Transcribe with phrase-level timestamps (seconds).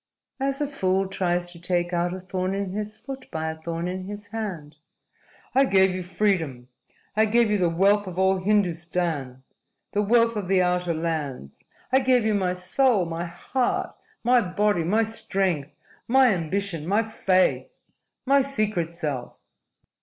[0.39, 3.87] "As a fool tries to take out a thorn in his foot by a thorn
[3.87, 4.77] in his hand."
[5.53, 6.69] "I gave you freedom.
[7.15, 9.43] I gave you the wealth of all Hindustan,
[9.91, 11.63] the wealth of the outer lands.
[11.91, 15.69] I gave you my soul, my heart, my body, my strength,
[16.07, 17.67] my ambition, my faith,
[18.25, 19.35] my secret self."